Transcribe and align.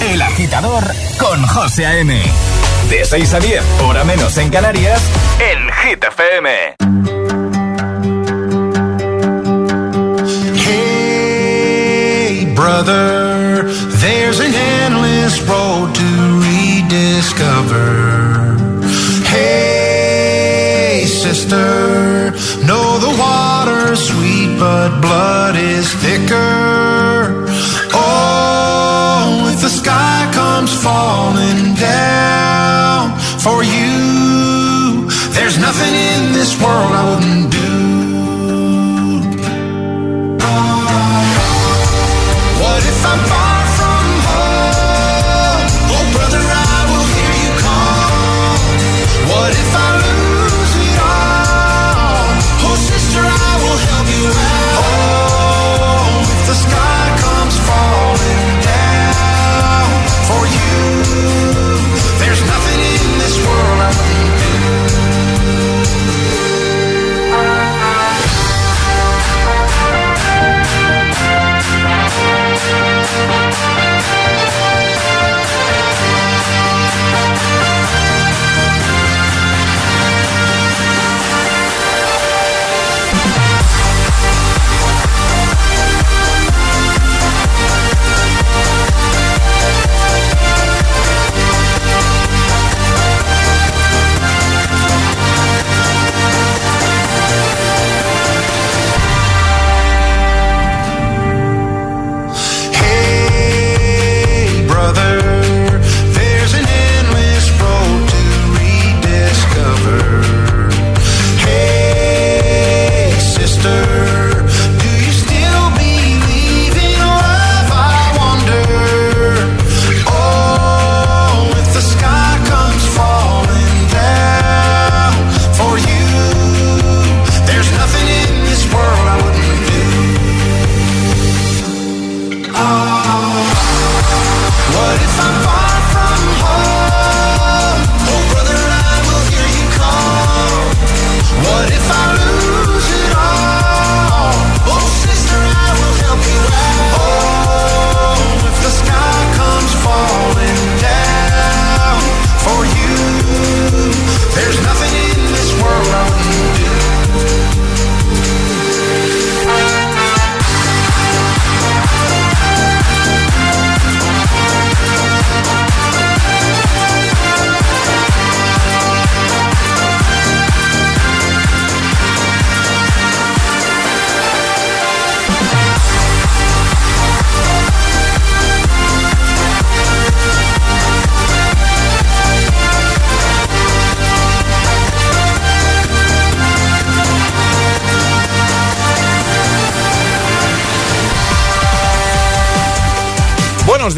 El 0.00 0.22
agitador 0.22 0.84
con 1.18 1.42
José 1.46 1.84
A.M. 1.86 2.22
De 2.88 3.04
6 3.04 3.34
a 3.34 3.40
10, 3.40 3.62
hora 3.82 4.04
menos 4.04 4.38
en 4.38 4.48
Canarias, 4.48 5.02
en 5.40 5.68
Hit 5.72 6.04
FM. 6.04 6.48
Hey, 11.08 12.46
brother, 12.54 13.64
there's 14.00 14.40
an 14.40 14.54
endless 14.54 15.40
road 15.42 15.92
to 15.94 16.40
rediscover. 16.46 17.86
Hey, 19.26 21.04
sister, 21.06 22.32
know 22.64 22.98
the 23.00 23.10
water's 23.18 24.00
sweet, 24.06 24.58
but 24.58 25.00
blood 25.00 25.56
is 25.56 25.92
thicker. 25.94 26.87
Falling 30.88 31.74
down 31.74 33.12
for 33.44 33.58
you, 33.74 35.04
there's 35.36 35.58
nothing 35.66 35.94
in 36.12 36.32
this 36.38 36.52
world 36.62 36.92
I 37.00 37.02
wouldn't 37.08 37.27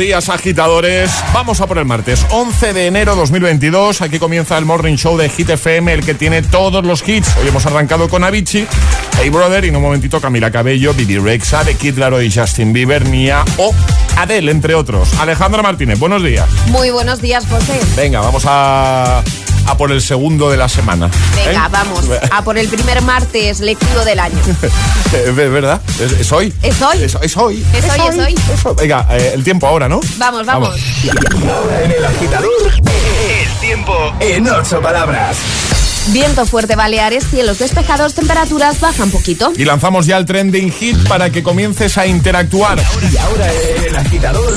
días, 0.00 0.31
agitadores. 0.31 1.11
Vamos 1.34 1.61
a 1.61 1.66
por 1.66 1.77
el 1.77 1.84
martes 1.84 2.25
11 2.31 2.72
de 2.72 2.87
enero 2.87 3.15
2022. 3.16 4.00
Aquí 4.00 4.19
comienza 4.19 4.56
el 4.56 4.65
Morning 4.65 4.97
Show 4.97 5.19
de 5.19 5.28
Hit 5.28 5.50
FM, 5.50 5.93
el 5.93 6.03
que 6.03 6.15
tiene 6.15 6.41
todos 6.41 6.83
los 6.87 7.06
hits. 7.06 7.37
Hoy 7.37 7.49
hemos 7.49 7.66
arrancado 7.66 8.09
con 8.09 8.25
Avicii, 8.25 8.66
Hey 9.21 9.28
Brother 9.28 9.66
y 9.66 9.69
en 9.69 9.77
un 9.77 9.83
momentito 9.83 10.19
Camila 10.19 10.50
Cabello, 10.50 10.94
Bibi 10.94 11.19
Rexa, 11.19 11.65
The 11.65 11.75
Kid 11.75 11.99
Laroi 11.99 12.28
y 12.28 12.33
Justin 12.33 12.72
Bieber, 12.72 13.06
Nia 13.06 13.44
o 13.59 13.75
Adele, 14.16 14.50
entre 14.50 14.75
otros. 14.75 15.12
Alejandra 15.21 15.60
Martínez, 15.60 15.99
buenos 15.99 16.25
días. 16.25 16.49
Muy 16.69 16.89
buenos 16.89 17.21
días, 17.21 17.44
José. 17.47 17.78
Venga, 17.94 18.21
vamos 18.21 18.44
a, 18.47 19.22
a 19.71 19.77
por 19.77 19.93
el 19.93 20.03
segundo 20.03 20.51
de 20.51 20.57
la 20.57 20.69
semana. 20.69 21.09
Venga, 21.37 21.67
¿Eh? 21.67 21.69
vamos. 21.71 22.05
A 22.31 22.43
por 22.43 22.59
el 22.59 22.69
primer 22.69 23.03
martes 23.03 23.61
lectivo 23.61 24.05
del 24.05 24.19
año. 24.19 24.39
¿Es 25.13 25.35
verdad? 25.35 25.81
¿Es, 26.01 26.13
es 26.13 26.33
hoy? 26.33 26.53
¿Es 26.63 26.83
hoy? 26.83 27.03
Es, 27.03 27.17
es 27.21 27.37
hoy. 27.37 27.65
Es 27.73 27.85
hoy, 27.85 28.01
es 28.09 28.19
hoy. 28.19 28.35
Es 28.53 28.67
hoy. 28.67 28.75
Venga, 28.77 29.07
eh, 29.11 29.33
el 29.35 29.45
tiempo 29.45 29.69
ahora, 29.69 29.89
¿no? 29.89 30.01
Vamos, 30.19 30.45
vamos. 30.45 30.77
En 31.85 31.93
el 31.93 32.05
agitador, 32.05 32.51
el 32.75 33.61
tiempo 33.61 33.95
en 34.19 34.49
ocho 34.49 34.81
palabras. 34.81 35.37
Viento 36.09 36.45
fuerte 36.47 36.75
Baleares, 36.75 37.25
cielos 37.31 37.59
despejados, 37.59 38.15
temperaturas 38.15 38.81
bajan 38.81 39.11
poquito. 39.11 39.53
Y 39.57 39.65
lanzamos 39.65 40.07
ya 40.07 40.16
el 40.16 40.27
trending 40.27 40.73
hit 40.73 40.97
para 41.07 41.31
que 41.31 41.45
comiences 41.45 41.97
a 41.99 42.07
interactuar. 42.07 42.83
Y 43.13 43.16
ahora 43.16 43.53
el 43.87 43.95
agitador, 43.95 44.55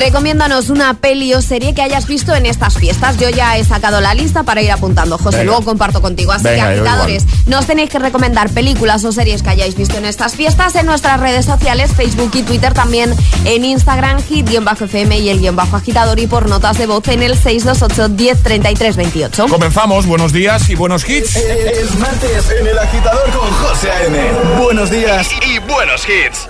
Recomiéndanos 0.00 0.70
una 0.70 0.94
peli 0.94 1.34
o 1.34 1.42
serie 1.42 1.74
que 1.74 1.82
hayas 1.82 2.06
visto 2.06 2.34
en 2.34 2.46
estas 2.46 2.78
fiestas. 2.78 3.18
Yo 3.18 3.28
ya 3.28 3.58
he 3.58 3.64
sacado 3.64 4.00
la 4.00 4.14
lista 4.14 4.44
para 4.44 4.62
ir 4.62 4.72
apuntando, 4.72 5.18
José. 5.18 5.38
Venga. 5.38 5.50
Luego 5.52 5.62
comparto 5.62 6.00
contigo. 6.00 6.32
Así 6.32 6.44
Venga, 6.44 6.68
que, 6.68 6.80
agitadores, 6.80 7.26
nos 7.46 7.66
tenéis 7.66 7.90
que 7.90 7.98
recomendar 7.98 8.48
películas 8.48 9.04
o 9.04 9.12
series 9.12 9.42
que 9.42 9.50
hayáis 9.50 9.76
visto 9.76 9.98
en 9.98 10.06
estas 10.06 10.36
fiestas 10.36 10.74
en 10.76 10.86
nuestras 10.86 11.20
redes 11.20 11.44
sociales, 11.44 11.92
Facebook 11.94 12.30
y 12.32 12.42
Twitter, 12.42 12.72
también 12.72 13.14
en 13.44 13.62
Instagram, 13.62 14.22
hit-fm 14.22 15.18
y 15.18 15.28
el 15.28 15.38
guion 15.38 15.54
bajo 15.54 15.76
agitador 15.76 16.18
y 16.18 16.26
por 16.26 16.48
notas 16.48 16.78
de 16.78 16.86
voz 16.86 17.06
en 17.08 17.22
el 17.22 17.36
628 17.36 18.08
10 18.08 18.42
33 18.42 18.96
28. 18.96 19.48
Comenzamos, 19.48 20.06
buenos 20.06 20.32
días 20.32 20.70
y 20.70 20.76
buenos 20.76 21.06
hits. 21.06 21.36
Es 21.36 21.98
martes 21.98 22.50
en 22.58 22.66
el 22.66 22.78
agitador 22.78 23.30
con 23.32 23.50
José 23.50 23.90
A.M. 23.90 24.18
Buenos 24.62 24.90
días 24.90 25.28
y 25.46 25.58
buenos 25.58 26.06
hits. 26.08 26.49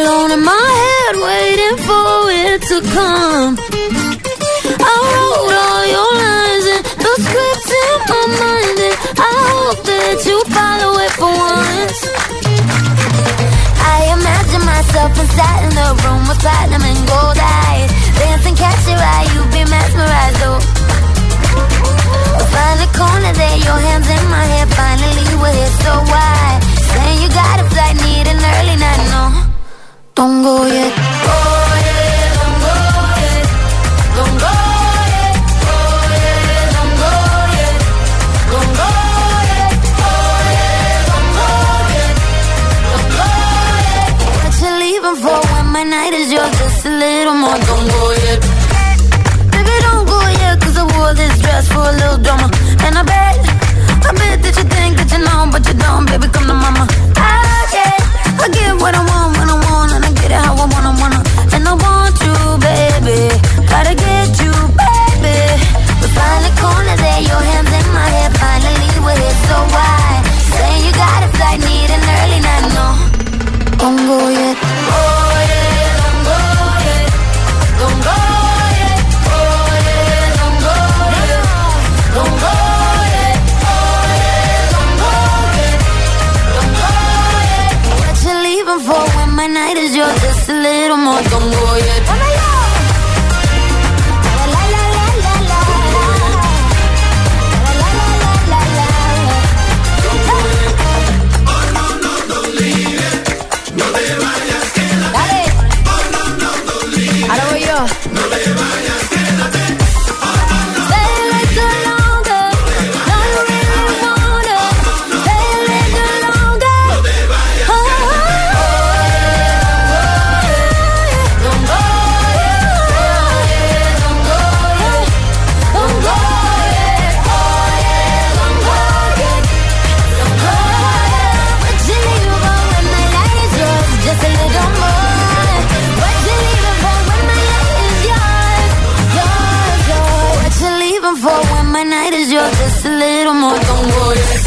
alone 0.00 0.30
in 0.30 0.42
my 0.42 0.68
head, 0.82 1.14
waiting 1.28 1.76
for 1.88 2.12
it 2.32 2.60
to 2.70 2.76
come. 2.96 3.52
I 4.80 4.94
wrote 5.12 5.54
all 5.64 5.84
your 5.94 6.12
lines 6.24 6.66
and 6.74 6.82
the 7.04 7.12
scripts 7.24 7.70
in 7.84 7.96
my 8.08 8.24
mind, 8.40 8.78
and 8.88 8.96
I 9.20 9.32
hope 9.52 9.80
that 9.84 10.18
you 10.24 10.38
follow 10.56 10.92
it 11.04 11.12
for 11.20 11.28
once. 11.28 12.00
I 13.76 13.98
imagine 14.16 14.64
myself 14.64 15.12
inside 15.20 15.62
in 15.68 15.74
the 15.76 15.88
room 16.02 16.22
with 16.28 16.40
platinum 16.40 16.80
and 16.80 17.00
gold 17.04 17.36
eyes, 17.36 17.90
dancing, 18.16 18.56
catch 18.56 18.80
your 18.88 18.96
eye, 18.96 19.28
you 19.36 19.40
be 19.52 19.62
mesmerized, 19.68 20.42
oh. 20.48 21.99
don't 30.20 30.42
go 30.42 30.66
yet. 30.66 30.99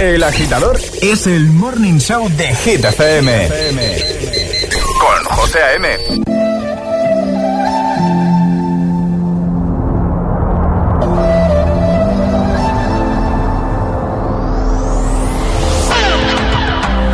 El 0.03 0.21
agitador 0.21 0.77
es 1.01 1.27
el 1.27 1.45
morning 1.51 1.97
show 1.97 2.27
de 2.35 2.53
Hit 2.53 2.83
FM. 2.83 3.47
Con 4.99 5.23
José 5.37 5.59
A.M. 5.59 5.87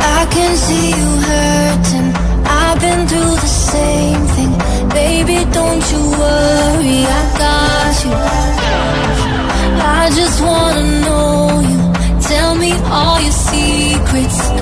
I 0.02 0.26
can 0.34 0.56
see 0.56 0.90
you 0.90 1.10
hurting. 1.30 2.12
I've 2.44 2.80
been 2.80 3.06
through 3.06 3.36
the 3.36 3.52
same 3.70 4.26
thing. 4.34 4.52
Baby, 4.88 5.44
don't 5.52 5.92
you 5.92 6.02
worry, 6.18 7.06
I 7.06 7.22
got 7.38 8.04
you. 8.04 8.12
I 9.80 10.10
just 10.12 10.40
wanna 10.42 10.82
know. 10.82 10.99
quits. 14.10 14.59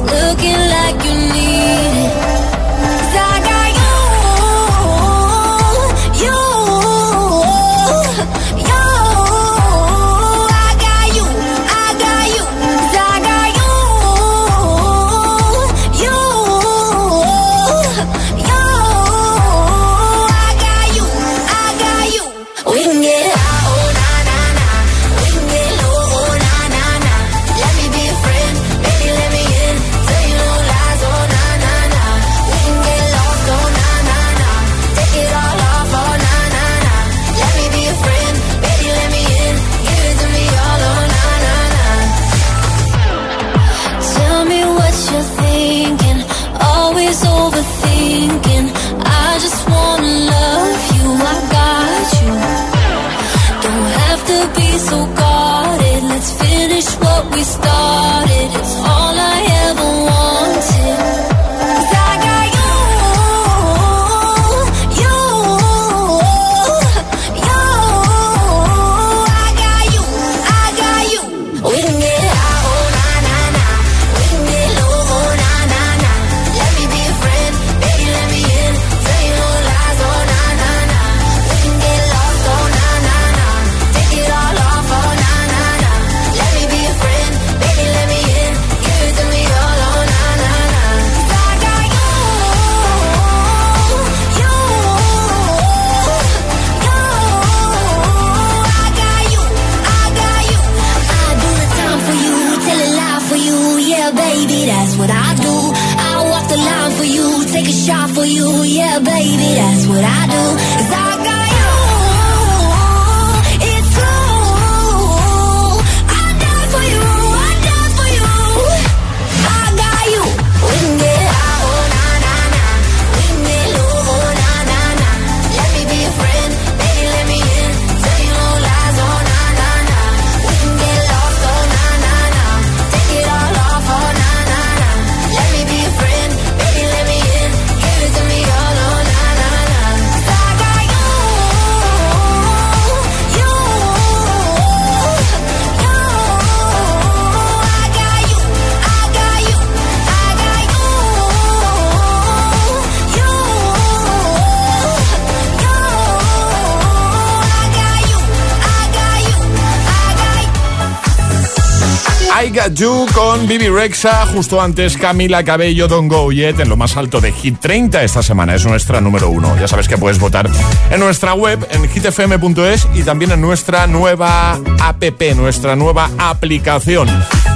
Bibi 163.47 163.68
Rexa, 163.68 164.26
justo 164.26 164.61
antes 164.61 164.97
Camila 164.97 165.45
Cabello, 165.45 165.87
Don't 165.87 166.11
Go 166.11 166.33
Yet, 166.33 166.61
en 166.61 166.68
lo 166.68 166.76
más 166.76 166.97
alto 166.97 167.21
de 167.21 167.33
Hit 167.33 167.61
30 167.61 168.02
esta 168.02 168.23
semana. 168.23 168.54
Es 168.54 168.66
nuestra 168.66 169.00
número 169.00 169.28
uno. 169.30 169.57
Ya 169.59 169.68
sabes 169.68 169.87
que 169.87 169.97
puedes 169.97 170.18
votar 170.18 170.49
en 170.90 171.00
nuestra 171.00 171.35
web, 171.35 171.66
en 171.71 171.88
hitfm.es 171.88 172.88
y 172.95 173.02
también 173.02 173.30
en 173.33 173.40
nuestra 173.40 173.87
nueva 173.87 174.59
app, 174.80 175.04
nuestra 175.37 175.76
nueva 175.76 176.11
aplicación. 176.18 177.09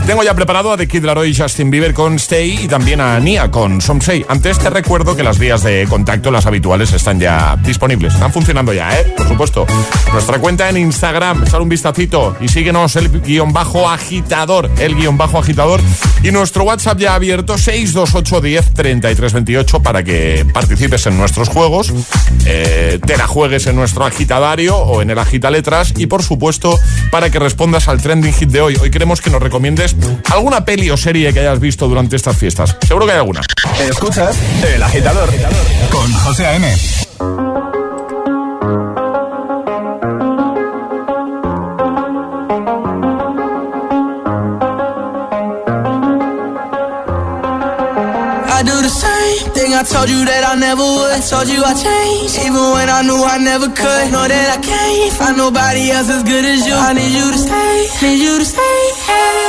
Tengo 0.06 0.24
ya 0.24 0.34
preparado 0.34 0.72
a 0.72 0.76
The 0.76 0.88
Kid 0.88 1.04
Laroi 1.04 1.30
y 1.30 1.34
Justin 1.34 1.70
Bieber 1.70 1.94
con 1.94 2.16
Stay 2.16 2.64
y 2.64 2.68
también 2.68 3.00
a 3.00 3.20
Nia 3.20 3.52
con 3.52 3.80
Some 3.80 4.00
Say. 4.00 4.26
Antes 4.28 4.58
te 4.58 4.68
recuerdo 4.68 5.14
que 5.14 5.22
las 5.22 5.38
vías 5.38 5.62
de 5.62 5.86
contacto, 5.88 6.32
las 6.32 6.44
habituales, 6.44 6.92
están 6.92 7.20
ya 7.20 7.56
disponibles. 7.64 8.14
Están 8.14 8.32
funcionando 8.32 8.72
ya, 8.72 8.98
¿eh? 8.98 9.14
Por 9.16 9.28
supuesto. 9.28 9.66
Nuestra 10.12 10.40
cuenta 10.40 10.68
en 10.68 10.76
Instagram, 10.76 11.44
echar 11.44 11.62
un 11.62 11.68
vistacito 11.68 12.36
y 12.40 12.48
síguenos 12.48 12.96
el 12.96 13.10
guion 13.22 13.52
bajo 13.52 13.88
agitador, 13.88 14.68
el 14.80 14.96
guion 14.96 15.16
bajo 15.16 15.38
agitador. 15.38 15.80
Y 16.24 16.32
nuestro 16.32 16.64
WhatsApp 16.64 16.98
ya 16.98 17.14
abierto 17.14 17.56
628 17.56 18.40
10 18.40 18.74
33 18.74 19.32
28 19.32 19.82
para 19.82 20.02
que 20.02 20.44
participes 20.52 21.06
en 21.06 21.16
nuestros 21.16 21.48
juegos, 21.48 21.92
eh, 22.44 22.98
te 23.06 23.16
la 23.16 23.28
juegues 23.28 23.66
en 23.68 23.76
nuestro 23.76 24.04
agitadario 24.04 24.76
o 24.76 25.00
en 25.00 25.10
el 25.10 25.18
agita 25.18 25.50
letras 25.50 25.94
y 25.96 26.06
por 26.06 26.22
supuesto 26.22 26.76
para 27.10 27.30
que 27.30 27.38
respondas 27.38 27.88
al 27.88 28.02
trending 28.02 28.32
hit 28.32 28.50
de 28.50 28.60
hoy. 28.60 28.76
Hoy 28.80 28.90
queremos 28.90 29.20
que 29.20 29.30
nos 29.30 29.42
recomiendes 29.42 29.91
alguna 30.30 30.64
peli 30.64 30.90
o 30.90 30.96
serie 30.96 31.32
que 31.32 31.40
hayas 31.40 31.60
visto 31.60 31.88
durante 31.88 32.16
estas 32.16 32.36
fiestas. 32.36 32.76
Seguro 32.86 33.06
que 33.06 33.12
hay 33.12 33.18
alguna. 33.18 33.40
Escuchas 33.88 34.36
El 34.74 34.82
Agitador 34.82 35.30
con 35.90 36.12
José 36.12 36.46
A.M. 36.46 36.74
I 48.62 48.64
do 48.64 48.80
the 48.80 48.88
same 48.88 49.50
thing 49.54 49.74
I 49.74 49.82
told 49.82 50.08
you 50.08 50.24
that 50.24 50.44
I 50.46 50.54
never 50.54 50.82
would. 50.82 51.10
I 51.10 51.20
told 51.20 51.48
you 51.48 51.64
I 51.64 51.74
changed, 51.74 52.38
even 52.46 52.62
when 52.74 52.88
I 52.88 53.02
knew 53.02 53.18
I 53.18 53.38
never 53.38 53.66
could. 53.66 54.12
Know 54.12 54.28
that 54.28 54.48
I 54.56 54.60
can't 54.62 55.12
find 55.18 55.36
nobody 55.36 55.90
else 55.90 56.08
as 56.08 56.22
good 56.22 56.44
as 56.44 56.66
you. 56.66 56.74
I 56.74 56.92
need 56.92 57.10
you 57.10 57.26
to 57.32 57.38
stay, 57.38 58.06
need 58.06 58.22
you 58.22 58.38
to 58.38 58.44
stay. 58.44 58.78
I 59.08 59.41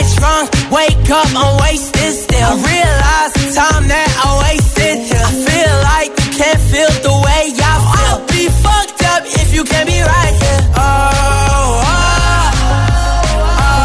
get 0.00 0.16
drunk, 0.16 0.50
wake 0.70 1.10
up, 1.10 1.26
I'm 1.36 1.60
wasted 1.60 2.12
still. 2.14 2.40
I 2.40 2.54
realize 2.56 3.32
the 3.36 3.52
time 3.54 3.88
that 3.88 4.08
I 4.24 4.28
wasted 4.44 4.98
here. 5.08 5.20
I 5.20 5.32
feel 5.32 5.74
like 5.92 6.10
you 6.20 6.30
can't 6.40 6.60
feel 6.70 6.90
the 7.04 7.14
way 7.26 7.52
I 7.52 7.60
feel. 7.60 8.16
I'll 8.16 8.24
be 8.26 8.48
fucked 8.48 9.02
up 9.04 9.22
if 9.26 9.52
you 9.54 9.64
can't 9.64 9.86
be 9.88 10.00
right 10.00 10.34
here. 10.40 10.62
Oh, 10.76 10.80
oh, 10.80 12.00
oh, 13.60 13.76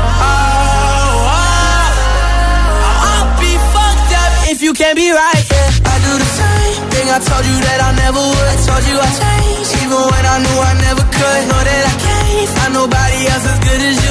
oh. 0.00 0.24
oh. 0.24 0.50
I'll 3.08 3.30
be 3.40 3.52
fucked 3.72 4.12
up 4.22 4.32
if 4.52 4.62
you 4.62 4.72
can't 4.74 4.96
be 4.96 5.10
right. 5.10 5.44
Yeah. 5.50 5.70
I 5.92 5.96
do 6.04 6.12
the 6.20 6.30
same 6.40 6.82
thing 6.92 7.06
I 7.08 7.18
told 7.18 7.44
you 7.48 7.56
that 7.64 7.80
I 7.80 7.90
never 7.96 8.20
would. 8.20 8.48
I 8.50 8.56
told 8.66 8.84
you 8.88 8.96
I 9.00 9.08
changed, 9.08 9.72
even 9.82 10.00
when 10.04 10.24
I 10.26 10.36
knew 10.44 10.56
I 10.60 10.72
never 10.84 11.04
could. 11.16 11.59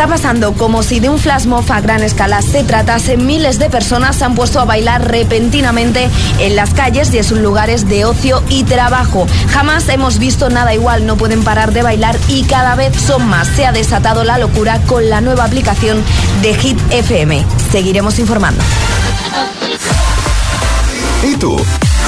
Está 0.00 0.12
pasando 0.12 0.54
como 0.54 0.82
si 0.82 0.98
de 0.98 1.10
un 1.10 1.18
flash 1.18 1.44
mob 1.44 1.70
a 1.70 1.82
gran 1.82 2.02
escala 2.02 2.40
se 2.40 2.64
tratase. 2.64 3.18
Miles 3.18 3.58
de 3.58 3.68
personas 3.68 4.16
se 4.16 4.24
han 4.24 4.34
puesto 4.34 4.58
a 4.58 4.64
bailar 4.64 5.06
repentinamente 5.10 6.08
en 6.38 6.56
las 6.56 6.72
calles 6.72 7.12
y 7.12 7.18
en 7.18 7.24
sus 7.24 7.38
lugares 7.38 7.86
de 7.86 8.06
ocio 8.06 8.42
y 8.48 8.64
trabajo. 8.64 9.26
Jamás 9.50 9.86
hemos 9.90 10.18
visto 10.18 10.48
nada 10.48 10.72
igual, 10.72 11.04
no 11.04 11.18
pueden 11.18 11.44
parar 11.44 11.74
de 11.74 11.82
bailar 11.82 12.16
y 12.28 12.44
cada 12.44 12.76
vez 12.76 12.96
son 12.96 13.28
más. 13.28 13.46
Se 13.48 13.66
ha 13.66 13.72
desatado 13.72 14.24
la 14.24 14.38
locura 14.38 14.80
con 14.86 15.10
la 15.10 15.20
nueva 15.20 15.44
aplicación 15.44 16.02
de 16.40 16.54
Hit 16.54 16.78
FM. 16.90 17.44
Seguiremos 17.70 18.18
informando. 18.18 18.64
¿Y 21.22 21.36
tú? 21.36 21.60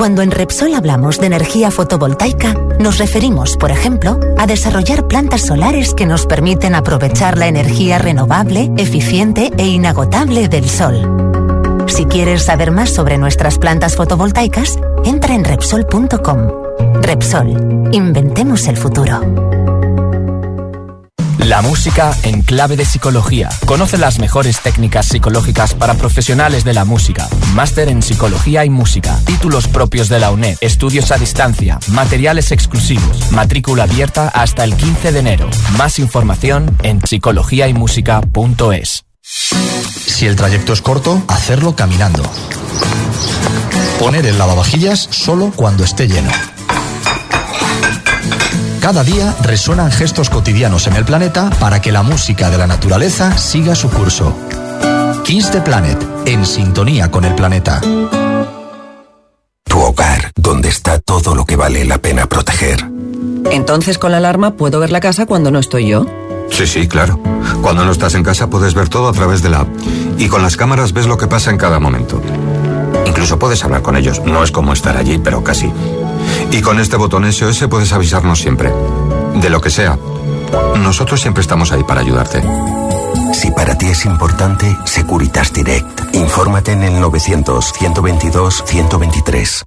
Cuando 0.00 0.22
en 0.22 0.30
Repsol 0.30 0.74
hablamos 0.74 1.20
de 1.20 1.26
energía 1.26 1.70
fotovoltaica, 1.70 2.54
nos 2.78 2.96
referimos, 2.96 3.58
por 3.58 3.70
ejemplo, 3.70 4.18
a 4.38 4.46
desarrollar 4.46 5.06
plantas 5.06 5.42
solares 5.42 5.92
que 5.92 6.06
nos 6.06 6.24
permiten 6.24 6.74
aprovechar 6.74 7.36
la 7.36 7.48
energía 7.48 7.98
renovable, 7.98 8.72
eficiente 8.78 9.52
e 9.58 9.66
inagotable 9.66 10.48
del 10.48 10.70
sol. 10.70 11.84
Si 11.86 12.06
quieres 12.06 12.44
saber 12.44 12.70
más 12.70 12.88
sobre 12.88 13.18
nuestras 13.18 13.58
plantas 13.58 13.94
fotovoltaicas, 13.94 14.78
entra 15.04 15.34
en 15.34 15.44
Repsol.com. 15.44 16.38
Repsol, 17.02 17.90
inventemos 17.92 18.68
el 18.68 18.78
futuro. 18.78 19.49
La 21.46 21.62
música 21.62 22.16
en 22.22 22.42
clave 22.42 22.76
de 22.76 22.84
psicología. 22.84 23.48
Conoce 23.64 23.98
las 23.98 24.18
mejores 24.18 24.60
técnicas 24.60 25.06
psicológicas 25.06 25.74
para 25.74 25.94
profesionales 25.94 26.64
de 26.64 26.74
la 26.74 26.84
música. 26.84 27.28
Máster 27.54 27.88
en 27.88 28.02
psicología 28.02 28.64
y 28.64 28.70
música. 28.70 29.18
Títulos 29.24 29.66
propios 29.66 30.08
de 30.08 30.20
la 30.20 30.30
UNED. 30.30 30.58
Estudios 30.60 31.10
a 31.10 31.18
distancia. 31.18 31.78
Materiales 31.88 32.52
exclusivos. 32.52 33.32
Matrícula 33.32 33.84
abierta 33.84 34.28
hasta 34.28 34.64
el 34.64 34.76
15 34.76 35.12
de 35.12 35.18
enero. 35.18 35.50
Más 35.76 35.98
información 35.98 36.76
en 36.82 37.00
psicologiaymusica.es. 37.00 39.04
Si 39.22 40.26
el 40.26 40.36
trayecto 40.36 40.72
es 40.72 40.82
corto, 40.82 41.22
hacerlo 41.28 41.74
caminando. 41.74 42.22
Poner 43.98 44.26
el 44.26 44.38
lavavajillas 44.38 45.08
solo 45.10 45.52
cuando 45.56 45.84
esté 45.84 46.06
lleno. 46.06 46.30
Cada 48.90 49.04
día 49.04 49.36
resuenan 49.42 49.92
gestos 49.92 50.30
cotidianos 50.30 50.88
en 50.88 50.96
el 50.96 51.04
planeta 51.04 51.48
para 51.60 51.80
que 51.80 51.92
la 51.92 52.02
música 52.02 52.50
de 52.50 52.58
la 52.58 52.66
naturaleza 52.66 53.38
siga 53.38 53.76
su 53.76 53.88
curso. 53.88 54.36
Kiss 55.22 55.48
the 55.52 55.60
Planet, 55.60 55.96
en 56.26 56.44
sintonía 56.44 57.08
con 57.08 57.24
el 57.24 57.36
planeta. 57.36 57.80
Tu 59.62 59.78
hogar, 59.78 60.32
donde 60.34 60.70
está 60.70 60.98
todo 60.98 61.36
lo 61.36 61.44
que 61.44 61.54
vale 61.54 61.84
la 61.84 61.98
pena 61.98 62.26
proteger. 62.26 62.84
Entonces 63.52 63.96
con 63.96 64.10
la 64.10 64.16
alarma 64.16 64.56
puedo 64.56 64.80
ver 64.80 64.90
la 64.90 64.98
casa 64.98 65.24
cuando 65.24 65.52
no 65.52 65.60
estoy 65.60 65.86
yo. 65.86 66.04
Sí, 66.50 66.66
sí, 66.66 66.88
claro. 66.88 67.20
Cuando 67.62 67.84
no 67.84 67.92
estás 67.92 68.16
en 68.16 68.24
casa 68.24 68.50
puedes 68.50 68.74
ver 68.74 68.88
todo 68.88 69.08
a 69.08 69.12
través 69.12 69.40
de 69.40 69.50
la 69.50 69.60
app. 69.60 69.68
Y 70.18 70.26
con 70.26 70.42
las 70.42 70.56
cámaras 70.56 70.92
ves 70.92 71.06
lo 71.06 71.16
que 71.16 71.28
pasa 71.28 71.52
en 71.52 71.58
cada 71.58 71.78
momento. 71.78 72.20
Incluso 73.20 73.38
puedes 73.38 73.62
hablar 73.62 73.82
con 73.82 73.96
ellos. 73.96 74.22
No 74.24 74.42
es 74.42 74.50
como 74.50 74.72
estar 74.72 74.96
allí, 74.96 75.18
pero 75.18 75.44
casi. 75.44 75.70
Y 76.50 76.62
con 76.62 76.80
este 76.80 76.96
botón 76.96 77.30
SOS 77.30 77.66
puedes 77.68 77.92
avisarnos 77.92 78.38
siempre. 78.38 78.72
De 79.34 79.50
lo 79.50 79.60
que 79.60 79.68
sea. 79.68 79.98
Nosotros 80.78 81.20
siempre 81.20 81.42
estamos 81.42 81.70
ahí 81.70 81.84
para 81.84 82.00
ayudarte. 82.00 82.42
Si 83.34 83.50
para 83.50 83.76
ti 83.76 83.88
es 83.88 84.06
importante, 84.06 84.74
Securitas 84.86 85.52
Direct. 85.52 86.14
Infórmate 86.14 86.72
en 86.72 86.82
el 86.82 86.94
900-122-123. 86.94 89.66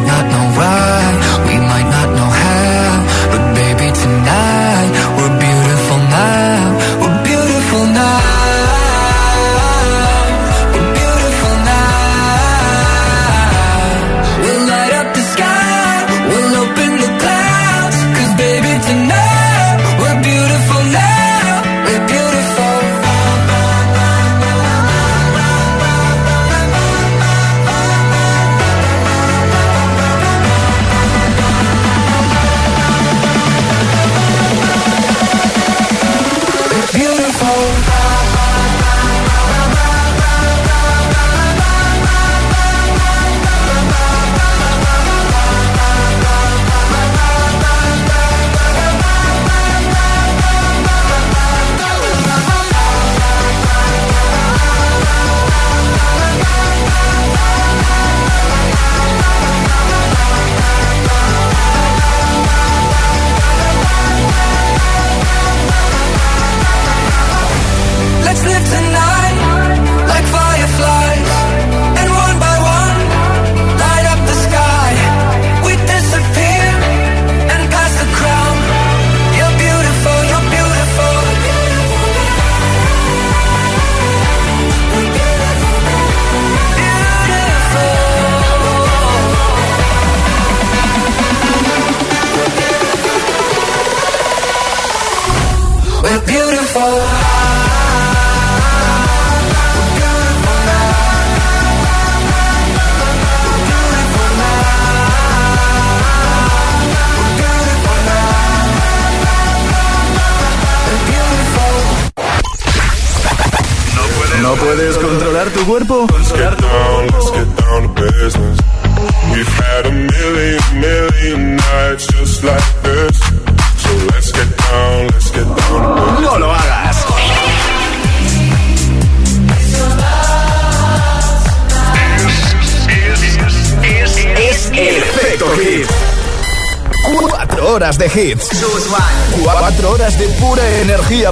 I 0.00 0.06
got 0.06 0.30
no 0.30 0.49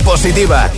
positiva. 0.01 0.71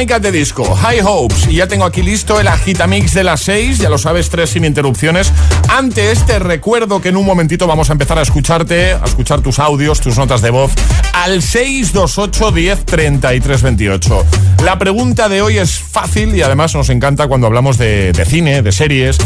Pánica 0.00 0.18
de 0.18 0.32
disco, 0.32 0.64
High 0.76 1.02
Hopes. 1.04 1.48
Y 1.48 1.56
ya 1.56 1.68
tengo 1.68 1.84
aquí 1.84 2.00
listo 2.00 2.40
el 2.40 2.48
agitamix 2.48 3.12
de 3.12 3.22
las 3.22 3.42
6, 3.42 3.80
ya 3.80 3.90
lo 3.90 3.98
sabes, 3.98 4.30
tres 4.30 4.48
sin 4.48 4.64
interrupciones. 4.64 5.30
Ante 5.68 6.10
este 6.10 6.38
recuerdo 6.38 7.02
que 7.02 7.10
en 7.10 7.18
un 7.18 7.26
momentito 7.26 7.66
vamos 7.66 7.90
a 7.90 7.92
empezar 7.92 8.18
a 8.18 8.22
escucharte, 8.22 8.92
a 8.94 9.04
escuchar 9.04 9.42
tus 9.42 9.58
audios, 9.58 10.00
tus 10.00 10.16
notas 10.16 10.40
de 10.40 10.48
voz, 10.48 10.72
al 11.12 11.42
628 11.42 12.50
10 12.50 12.86
33 12.86 13.62
28. 13.62 14.24
La 14.64 14.78
pregunta 14.78 15.28
de 15.28 15.42
hoy 15.42 15.58
es 15.58 15.78
fácil 15.78 16.34
y 16.34 16.40
además 16.40 16.74
nos 16.74 16.88
encanta 16.88 17.28
cuando 17.28 17.46
hablamos 17.46 17.76
de, 17.76 18.12
de 18.12 18.24
cine, 18.24 18.62
de 18.62 18.72
series. 18.72 19.18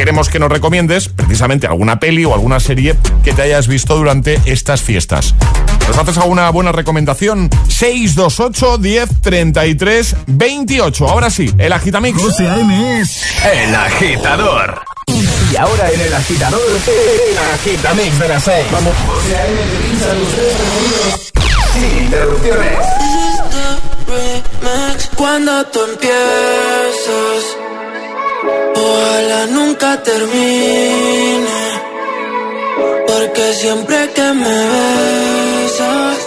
Queremos 0.00 0.30
que 0.30 0.38
nos 0.38 0.50
recomiendes 0.50 1.10
precisamente 1.10 1.66
alguna 1.66 2.00
peli 2.00 2.24
o 2.24 2.32
alguna 2.32 2.58
serie 2.58 2.96
que 3.22 3.34
te 3.34 3.42
hayas 3.42 3.68
visto 3.68 3.94
durante 3.98 4.40
estas 4.46 4.80
fiestas. 4.80 5.34
¿Nos 5.86 5.98
haces 5.98 6.16
alguna 6.16 6.48
buena 6.48 6.72
recomendación? 6.72 7.50
628 7.68 8.78
10 8.78 9.20
33 9.20 10.16
28. 10.26 11.06
Ahora 11.06 11.28
sí, 11.28 11.52
el 11.58 11.74
agitamix. 11.74 12.18
José 12.18 12.48
A.M. 12.48 13.02
es 13.02 13.26
el 13.44 13.74
agitador. 13.74 14.80
Y 15.06 15.56
ahora 15.56 15.90
en 15.90 16.00
el 16.00 16.14
agitador, 16.14 16.62
el 16.62 17.38
agitamix 17.52 18.18
de 18.18 18.28
las 18.28 18.42
6. 18.42 18.66
Vamos. 18.72 18.94
José 19.06 19.36
A.M. 19.36 19.58
sin 21.74 22.04
interrupciones. 22.04 22.78
remix 24.08 25.10
cuando 25.14 25.62
tú 25.66 25.80
empiezas. 25.92 27.59
Ojalá 28.74 29.46
nunca 29.46 30.02
termine. 30.02 31.60
Porque 33.06 33.52
siempre 33.54 33.98
que 34.14 34.32
me 34.42 34.58
besas, 34.70 36.18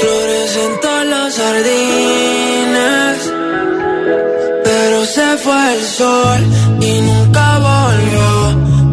florecen 0.00 0.80
todos 0.82 1.06
los 1.06 1.34
jardines. 1.40 3.18
Pero 4.64 5.04
se 5.06 5.36
fue 5.38 5.74
el 5.74 5.82
sol 5.82 6.40
y 6.80 7.00
nunca 7.08 7.58
volvió. 7.70 8.30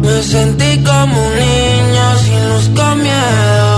Me 0.02 0.22
sentí 0.22 0.82
como 0.82 1.26
un 1.28 1.34
niño 1.46 2.06
sin 2.24 2.48
luz 2.48 2.68
con 2.76 3.02
miedo. 3.02 3.77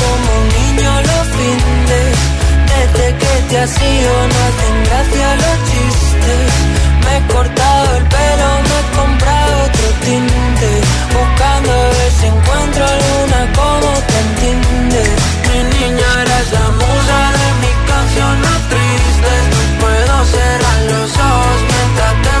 Te 3.51 3.57
has 3.57 3.81
ido 3.81 4.13
no 4.29 4.39
hacen 4.47 4.75
gracia 4.85 5.35
los 5.35 5.57
chistes. 5.69 6.51
Me 7.03 7.17
he 7.17 7.33
cortado 7.33 7.97
el 7.97 8.03
pelo, 8.05 8.49
me 8.69 8.75
he 8.79 8.85
comprado 8.95 9.63
otro 9.65 9.87
tinte. 10.05 10.71
Buscando 11.11 11.71
a 11.73 11.89
ver 11.89 12.11
si 12.17 12.27
encuentro 12.27 12.85
alguna 12.85 13.39
como 13.59 13.89
te 14.07 14.17
entiende. 14.25 15.03
Mi 15.49 15.59
niña 15.75 16.09
eres 16.21 16.47
la 16.53 16.67
musa 16.79 17.19
de 17.39 17.47
mi 17.61 17.71
canción 17.89 18.41
no 18.41 18.53
triste. 18.71 19.33
No 19.51 19.61
puedo 19.81 20.15
cerrar 20.31 20.79
los 20.91 21.11
ojos 21.11 21.57
mientras 21.71 22.40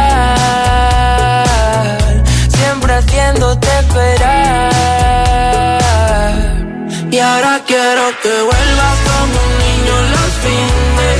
siempre 2.91 2.95
haciéndote 2.95 3.67
esperar. 3.79 4.71
Y 7.11 7.19
ahora 7.19 7.59
quiero 7.65 8.03
que 8.21 8.29
vuelvas 8.29 8.97
como 9.09 9.35
un 9.47 9.53
niño 9.65 9.95
los 10.15 10.31
fines. 10.43 11.19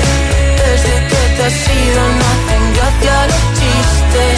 Desde 0.57 0.93
que 1.09 1.21
te 1.35 1.43
has 1.43 1.59
ido 1.67 2.01
no 2.17 2.25
hacen 2.33 2.63
gracia 2.75 3.15
los 3.27 3.43
chistes. 3.57 4.37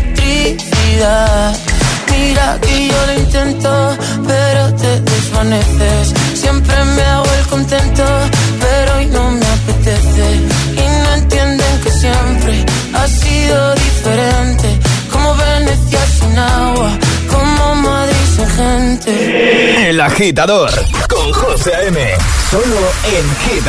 Mira 1.01 2.59
que 2.61 2.87
yo 2.87 3.05
lo 3.07 3.13
intento, 3.13 3.97
pero 4.27 4.75
te 4.75 5.01
desvaneces. 5.01 6.13
Siempre 6.35 6.75
me 6.95 7.01
hago 7.01 7.25
el 7.39 7.45
contento, 7.47 8.03
pero 8.59 8.97
hoy 8.97 9.07
no 9.07 9.31
me 9.31 9.45
apetece. 9.47 10.25
Y 10.73 11.03
no 11.03 11.13
entienden 11.15 11.81
que 11.83 11.89
siempre 11.89 12.65
ha 12.93 13.07
sido 13.07 13.73
diferente. 13.73 14.79
Como 15.11 15.35
Venecia 15.37 16.05
sin 16.05 16.37
agua, 16.37 16.91
como 17.31 17.75
Madrid 17.77 18.27
sin 18.35 18.49
gente. 18.49 19.89
El 19.89 20.01
agitador 20.01 20.69
con 21.09 21.33
José 21.33 21.75
A.M. 21.77 21.99
Solo 22.51 22.79
en 23.05 23.25
Hit 23.41 23.67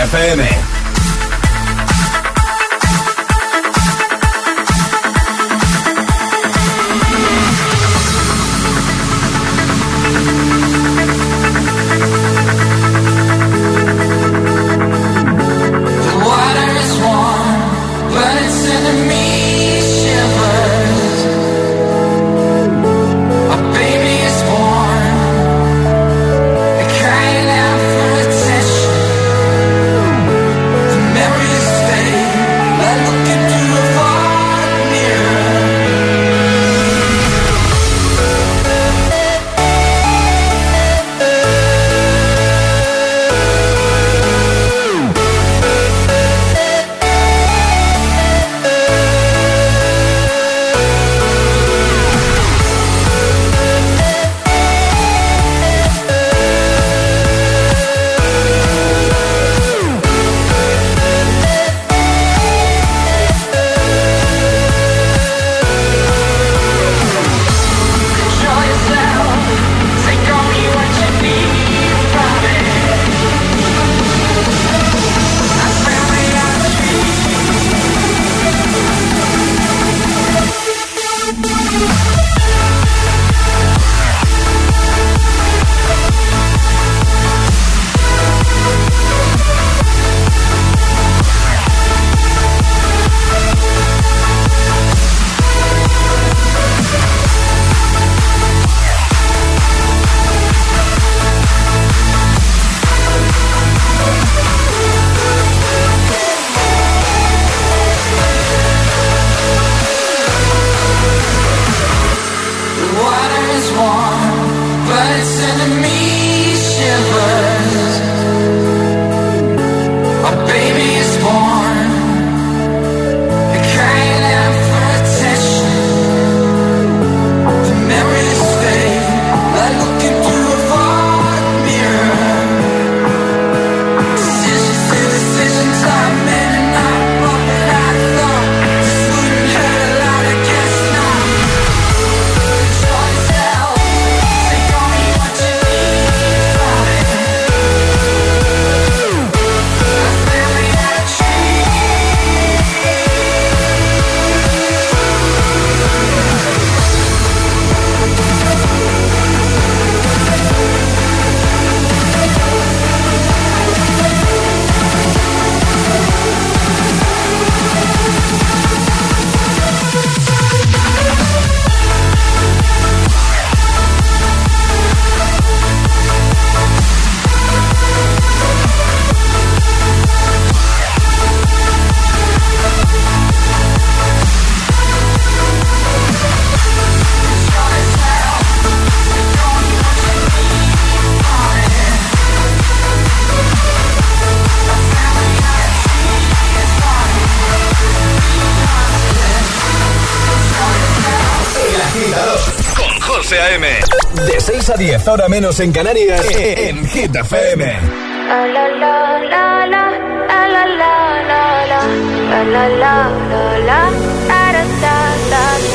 3 204.62 204.70
a 204.70 204.78
10, 204.78 205.08
ahora 205.08 205.28
menos 205.28 205.58
en 205.58 205.72
Canarias, 205.72 206.24
en 206.38 206.86
Hit 206.86 207.16
FM. 207.16 207.64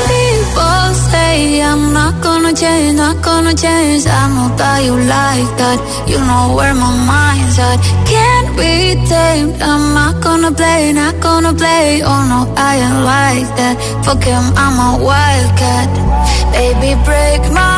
People 0.08 0.94
say 1.10 1.60
I'm 1.60 1.92
not 1.92 2.22
gonna 2.22 2.54
change, 2.54 2.96
not 2.96 3.22
gonna 3.22 3.54
change. 3.54 4.06
I 4.06 4.28
know 4.32 4.56
that 4.56 4.82
you 4.82 4.96
like 4.96 5.56
that. 5.60 5.78
You 6.08 6.18
know 6.24 6.56
where 6.56 6.72
my 6.72 6.90
mind's 7.04 7.58
at. 7.58 7.78
Can't 8.08 8.56
be 8.56 8.96
tamed. 9.06 9.60
I'm 9.60 9.92
not 9.92 10.22
gonna 10.22 10.50
play, 10.50 10.94
not 10.94 11.20
gonna 11.20 11.52
play. 11.52 12.00
Oh 12.02 12.22
no, 12.32 12.54
I 12.56 12.76
ain't 12.76 13.04
like 13.04 13.48
that. 13.58 13.76
Fuck 14.02 14.24
him, 14.24 14.44
I'm 14.56 14.78
a 14.80 15.04
wildcat. 15.04 15.90
Baby, 16.52 16.94
break 17.04 17.52
my 17.52 17.77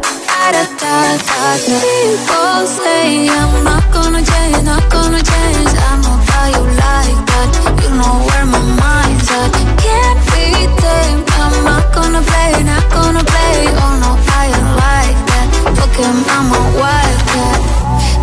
Da 0.51 0.65
da 0.65 1.17
da 1.23 1.57
da. 1.63 1.79
People 1.79 2.67
say 2.67 3.29
I'm 3.29 3.63
not 3.63 3.85
gonna 3.93 4.21
change, 4.21 4.63
not 4.63 4.83
gonna 4.91 5.23
change. 5.23 5.71
I 5.87 5.91
know 6.03 6.17
how 6.27 6.45
you 6.55 6.63
like 6.83 7.19
that. 7.31 7.49
You 7.81 7.89
know 7.95 8.15
where 8.27 8.45
my 8.53 8.59
mind's 8.83 9.31
at. 9.31 9.51
Can't 9.79 10.19
be 10.31 10.67
tamed. 10.83 11.23
I'm 11.39 11.55
not 11.63 11.85
gonna 11.95 12.21
play, 12.29 12.51
not 12.67 12.85
gonna 12.91 13.23
play. 13.23 13.57
Oh 13.79 13.93
no, 14.03 14.11
I 14.39 14.43
ain't 14.51 14.71
like 14.83 15.19
that. 15.31 15.47
Fuck 15.77 15.95
him, 16.03 16.17
I'm 16.35 16.51
a 16.59 16.63
wildcat. 16.81 17.59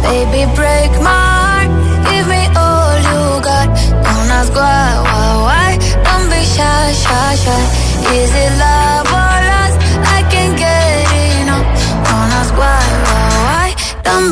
Baby, 0.05 0.43
break 0.53 0.93
my 1.01 1.17
heart. 1.33 1.71
Give 2.11 2.27
me 2.29 2.43
all 2.61 2.95
you 3.09 3.21
got. 3.41 3.69
Don't 4.05 4.29
ask 4.37 4.53
why, 4.53 5.01
why, 5.09 5.29
why. 5.47 5.69
Don't 6.05 6.29
be 6.29 6.45
shy, 6.45 6.93
shy, 6.93 7.35
shy. 7.43 7.63
Is 8.13 8.33
it 8.45 8.53
love 8.61 8.78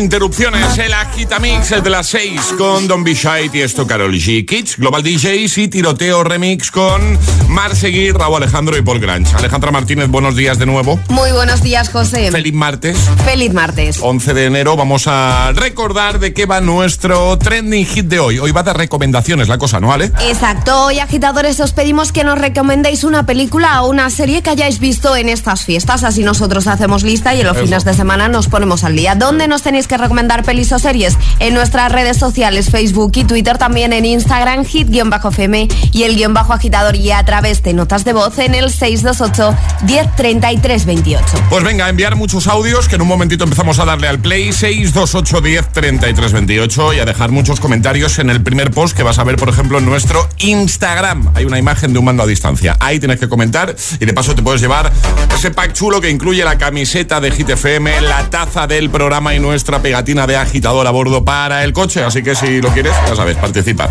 Interrupciones, 0.00 0.78
el 0.78 0.92
Agitamix 0.92 1.72
es 1.72 1.84
de 1.84 1.90
las 1.90 2.06
6 2.08 2.54
con 2.56 2.88
Don 2.88 3.04
Be 3.04 3.14
Shy, 3.14 3.50
Tiesto, 3.50 3.86
Carol 3.86 4.12
G, 4.14 4.46
Kids, 4.46 4.78
Global 4.78 5.02
DJs 5.02 5.58
y 5.58 5.68
Tiroteo 5.68 6.24
Remix 6.24 6.70
con 6.70 7.18
Mar 7.48 7.76
Seguir, 7.76 8.14
Raúl 8.14 8.36
Alejandro 8.36 8.76
y 8.78 8.82
Paul 8.82 8.98
Granch. 8.98 9.34
Alejandra 9.34 9.70
Martínez, 9.70 10.08
buenos 10.08 10.36
días 10.36 10.58
de 10.58 10.66
nuevo. 10.66 10.98
Muy 11.08 11.32
buenos 11.32 11.62
días, 11.62 11.90
José. 11.90 12.30
Feliz 12.32 12.54
martes. 12.54 12.98
Feliz 13.24 13.52
martes. 13.52 13.98
11 14.00 14.34
de 14.34 14.46
enero 14.46 14.76
vamos 14.76 15.06
a 15.06 15.52
recordar 15.54 16.18
de 16.18 16.32
qué 16.32 16.46
va 16.46 16.60
nuestro 16.60 17.36
trending 17.38 17.84
hit 17.84 18.06
de 18.06 18.18
hoy. 18.20 18.38
Hoy 18.38 18.52
va 18.52 18.62
de 18.62 18.72
recomendaciones 18.72 19.48
la 19.48 19.58
cosa, 19.58 19.80
¿no, 19.80 19.88
vale? 19.88 20.10
Exacto, 20.22 20.86
hoy 20.86 20.98
agitadores 20.98 21.60
os 21.60 21.72
pedimos 21.72 22.12
que 22.12 22.24
nos 22.24 22.38
recomendéis 22.38 23.04
una 23.04 23.26
película 23.26 23.82
o 23.82 23.90
una 23.90 24.08
serie 24.08 24.42
que 24.42 24.50
hayáis 24.50 24.80
visto 24.80 25.14
en 25.16 25.28
estas 25.28 25.64
fiestas, 25.64 26.04
así 26.04 26.22
nosotros 26.22 26.66
hacemos 26.66 27.02
lista 27.02 27.34
y 27.34 27.40
en 27.40 27.46
los 27.46 27.56
Eso. 27.56 27.66
fines 27.66 27.84
de 27.84 27.94
semana 27.94 28.28
nos 28.28 28.48
ponemos 28.48 28.84
al 28.84 28.96
día. 28.96 29.14
¿Dónde 29.14 29.46
nos 29.48 29.62
tenéis 29.62 29.86
que 29.90 29.98
recomendar 29.98 30.44
pelis 30.44 30.70
o 30.70 30.78
series? 30.78 31.18
En 31.40 31.52
nuestras 31.52 31.90
redes 31.90 32.16
sociales, 32.16 32.70
Facebook 32.70 33.10
y 33.16 33.24
Twitter, 33.24 33.58
también 33.58 33.92
en 33.92 34.06
Instagram, 34.06 34.64
hit-fm 34.64 35.68
y 35.92 36.02
el 36.04 36.14
guion 36.14 36.32
bajo 36.32 36.52
agitador 36.52 36.94
y 36.94 37.10
a 37.10 37.24
través 37.24 37.62
de 37.64 37.74
notas 37.74 38.04
de 38.04 38.12
voz 38.12 38.38
en 38.38 38.54
el 38.54 38.70
628 38.70 39.56
1033 39.84 40.86
28. 40.86 41.24
Pues 41.50 41.64
venga, 41.64 41.88
enviar 41.88 42.14
muchos 42.14 42.46
audios 42.46 42.88
que 42.88 42.94
en 42.94 43.02
un 43.02 43.08
momentito 43.08 43.42
empezamos 43.42 43.80
a 43.80 43.84
darle 43.84 44.06
al 44.06 44.20
play 44.20 44.52
628 44.52 45.40
10 45.40 45.72
33 45.72 46.32
28 46.32 46.94
y 46.94 46.98
a 47.00 47.04
dejar 47.04 47.32
muchos 47.32 47.58
comentarios 47.58 48.20
en 48.20 48.30
el 48.30 48.42
primer 48.42 48.70
post 48.70 48.96
que 48.96 49.02
vas 49.02 49.18
a 49.18 49.24
ver, 49.24 49.36
por 49.36 49.48
ejemplo, 49.48 49.78
en 49.78 49.86
nuestro 49.86 50.28
Instagram. 50.38 51.32
Hay 51.34 51.44
una 51.44 51.58
imagen 51.58 51.92
de 51.92 51.98
un 51.98 52.04
mando 52.04 52.22
a 52.22 52.26
distancia. 52.26 52.76
Ahí 52.78 53.00
tienes 53.00 53.18
que 53.18 53.28
comentar 53.28 53.74
y 53.98 54.06
de 54.06 54.14
paso 54.14 54.36
te 54.36 54.42
puedes 54.42 54.60
llevar 54.60 54.92
ese 55.34 55.50
pack 55.50 55.72
chulo 55.72 56.00
que 56.00 56.10
incluye 56.10 56.44
la 56.44 56.58
camiseta 56.58 57.20
de 57.20 57.32
Hit 57.32 57.50
FM, 57.50 58.02
la 58.02 58.30
taza 58.30 58.68
del 58.68 58.88
programa 58.90 59.34
y 59.34 59.40
nuestra 59.40 59.79
pegatina 59.80 60.26
de 60.26 60.36
agitador 60.36 60.86
a 60.86 60.90
bordo 60.90 61.24
para 61.24 61.64
el 61.64 61.72
coche. 61.72 62.02
Así 62.02 62.22
que 62.22 62.34
si 62.34 62.60
lo 62.60 62.70
quieres, 62.70 62.92
ya 63.08 63.16
sabes, 63.16 63.36
participa. 63.36 63.88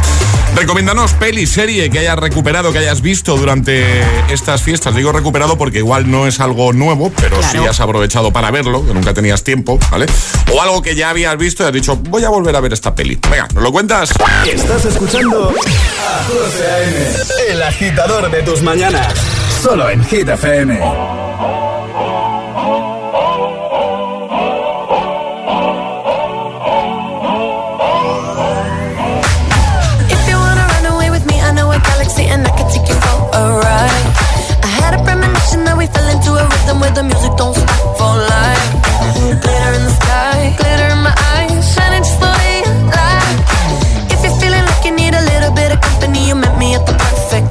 Recomiéndanos 0.56 1.14
peli, 1.14 1.46
serie 1.46 1.90
que 1.90 2.00
hayas 2.00 2.18
recuperado, 2.18 2.72
que 2.72 2.80
hayas 2.80 3.02
visto 3.02 3.38
durante 3.38 4.02
estas 4.32 4.62
fiestas. 4.62 4.96
Digo 4.96 5.12
recuperado 5.12 5.58
porque 5.58 5.80
igual 5.80 6.10
no 6.10 6.28
es 6.28 6.40
algo 6.40 6.74
nuevo, 6.74 7.12
pero 7.20 7.42
sí 7.44 7.58
has 7.58 7.80
aprovechado 7.80 8.32
para 8.32 8.52
verlo, 8.52 8.86
que 8.86 8.94
nunca 8.94 9.14
tenías 9.14 9.44
tiempo, 9.44 9.80
¿vale? 9.92 10.06
O 10.54 10.62
algo 10.62 10.82
que 10.82 10.96
ya 10.96 11.10
habías 11.10 11.38
visto 11.38 11.64
y 11.64 11.68
has 11.68 11.74
dicho, 11.74 11.96
voy 11.96 12.24
a 12.24 12.30
volver 12.30 12.56
a 12.56 12.60
ver 12.60 12.74
esta 12.74 12.94
peli. 12.96 13.18
Venga, 13.30 13.48
¿nos 13.54 13.64
lo 13.64 13.72
cuentas? 13.72 14.12
Estás 14.52 14.86
escuchando 14.86 15.50
a 15.50 16.34
12 16.34 16.72
a.m. 16.72 17.54
El 17.54 17.64
agitador 17.64 18.32
de 18.32 18.42
tus 18.44 18.62
mañanas. 18.62 19.14
Solo 19.62 19.90
en 19.90 20.04
Hit 20.06 20.28
FM. 20.28 21.79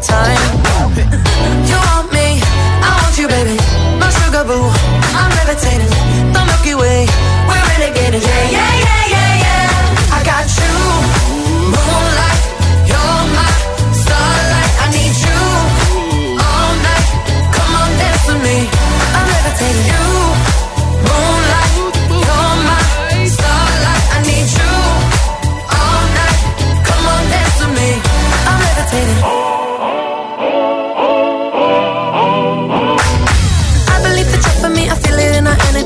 Time. 0.03 0.39
You 1.67 1.77
want 1.91 2.13
me, 2.13 2.41
I 2.83 2.91
want 3.03 3.19
you, 3.19 3.27
baby. 3.29 3.57
No 3.99 4.09
sugar 4.11 4.45
boo, 4.45 4.71
I'm 5.15 5.31
levitating. 5.39 5.91
The 6.33 6.41
Milky 6.47 6.75
Way, 6.75 7.07
we're 7.49 7.65
renegading. 7.71 8.23
Yeah, 8.23 8.51
yeah, 8.51 8.81
yeah. 8.81 8.88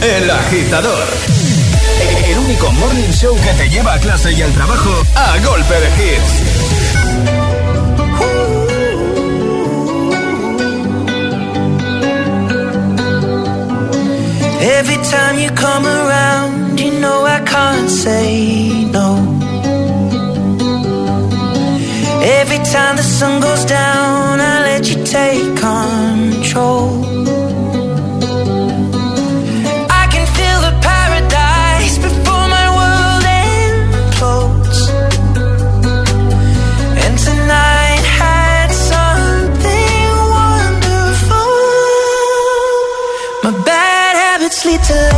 El 0.00 0.30
agitador. 0.30 1.04
El 2.24 2.38
único 2.38 2.70
morning 2.72 3.10
show 3.10 3.34
que 3.36 3.52
te 3.54 3.68
lleva 3.68 3.94
a 3.94 3.98
clase 3.98 4.32
y 4.32 4.42
al 4.42 4.52
trabajo 4.52 4.90
a 5.16 5.38
golpe 5.38 5.74
de 5.74 5.88
hits. 5.98 7.28
Every 14.60 14.98
time 15.10 15.38
you 15.38 15.50
come 15.50 15.86
around, 15.86 16.78
you 16.78 16.92
know 17.00 17.26
I 17.26 17.40
can't 17.40 17.90
say 17.90 18.84
no. 18.92 19.16
Every 22.22 22.58
time 22.72 22.96
the 22.96 23.02
sun 23.02 23.40
goes 23.40 23.64
down, 23.64 24.40
I 24.40 24.62
let 24.62 24.88
you 24.88 25.02
take 25.04 25.56
control. 25.56 27.17
to 44.88 45.17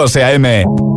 José 0.00 0.22
A.M. 0.22 0.89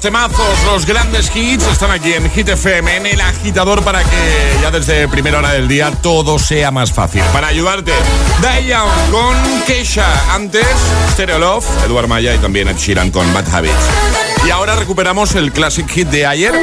temazos, 0.00 0.64
los 0.64 0.86
grandes 0.86 1.30
hits 1.34 1.66
están 1.66 1.90
aquí 1.90 2.12
en 2.12 2.30
Hit 2.30 2.48
FM, 2.48 2.96
en 2.96 3.06
el 3.06 3.20
agitador 3.20 3.82
para 3.82 4.02
que 4.02 4.56
ya 4.62 4.70
desde 4.70 5.08
primera 5.08 5.38
hora 5.38 5.52
del 5.52 5.68
día 5.68 5.90
todo 6.02 6.38
sea 6.38 6.70
más 6.70 6.92
fácil. 6.92 7.22
Para 7.32 7.48
ayudarte, 7.48 7.92
Dayan 8.40 8.86
con 9.10 9.36
Keisha, 9.66 10.34
antes 10.34 10.66
Stereo 11.12 11.38
Love, 11.38 11.66
Eduard 11.84 12.08
Maya 12.08 12.34
y 12.34 12.38
también 12.38 12.68
Ed 12.68 12.76
Sheeran 12.76 13.10
con 13.10 13.32
Bad 13.34 13.54
Habits. 13.54 14.29
Y 14.46 14.50
ahora 14.50 14.74
recuperamos 14.76 15.34
el 15.34 15.52
Classic 15.52 15.86
Hit 15.88 16.08
de 16.08 16.24
ayer. 16.26 16.54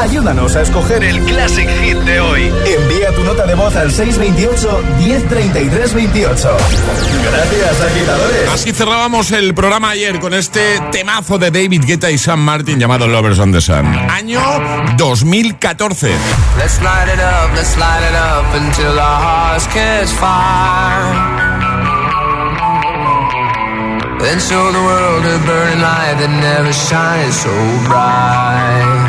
Ayúdanos 0.00 0.56
a 0.56 0.62
escoger 0.62 1.04
el 1.04 1.22
Classic 1.24 1.68
Hit 1.82 1.98
de 1.98 2.20
hoy. 2.20 2.50
Envía 2.66 3.12
tu 3.14 3.22
nota 3.22 3.44
de 3.46 3.54
voz 3.54 3.76
al 3.76 3.90
628-103328. 3.92 6.56
Gracias, 7.22 7.80
agitadores. 7.82 8.48
Así 8.52 8.72
cerrábamos 8.72 9.30
el 9.32 9.52
programa 9.54 9.90
ayer 9.90 10.18
con 10.20 10.32
este 10.34 10.80
temazo 10.90 11.38
de 11.38 11.50
David 11.50 11.84
Guetta 11.84 12.10
y 12.10 12.16
Sam 12.18 12.40
Martin 12.40 12.78
llamado 12.78 13.06
Lovers 13.06 13.38
on 13.38 13.52
the 13.52 13.60
Sun. 13.60 13.84
Año 13.86 14.40
2014. 14.96 16.12
Let's 16.58 16.80
light 16.80 17.08
it 17.12 17.20
up, 17.20 17.50
let's 17.54 17.76
light 17.76 18.02
it 18.08 18.16
up 18.16 18.46
until 18.54 18.98
our 18.98 19.20
hearts 19.22 19.66
catch 19.66 20.08
fire. 20.08 21.95
Then 24.26 24.40
show 24.40 24.72
the 24.72 24.82
world 24.82 25.24
a 25.24 25.38
burning 25.46 25.78
light 25.78 26.18
that 26.18 26.32
never 26.42 26.72
shines 26.72 27.36
so 27.46 27.54
bright. 27.86 29.05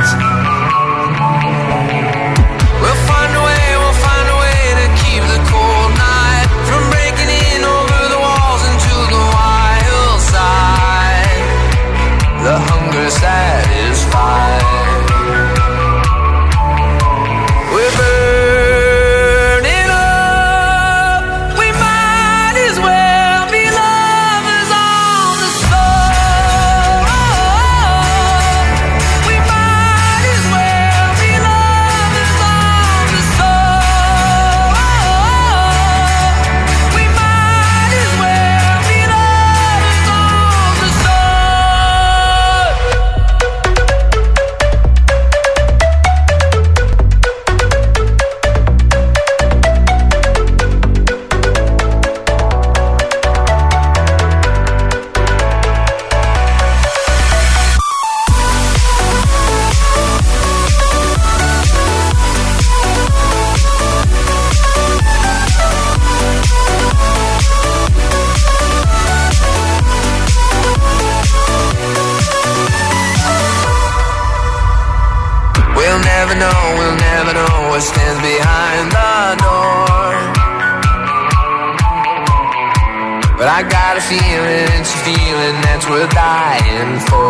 dying 86.05 86.99
for 86.99 87.26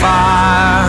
fire. 0.00 0.88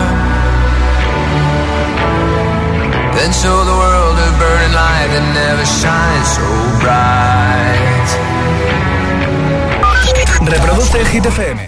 Then 3.16 3.32
show 3.32 3.58
the 3.70 3.76
world 3.82 4.16
a 4.26 4.30
burning 4.40 4.74
light 4.74 5.08
that 5.14 5.26
never 5.34 5.66
shines 5.80 6.28
so 6.36 6.46
bright. 6.82 8.08
Reproduce 10.52 10.94
el 10.94 11.06
Hit 11.06 11.26
FM. 11.26 11.67